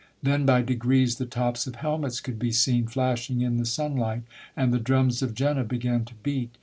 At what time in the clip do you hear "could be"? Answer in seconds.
2.21-2.51